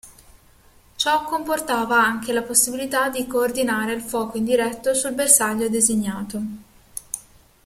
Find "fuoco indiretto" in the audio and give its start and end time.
4.01-4.95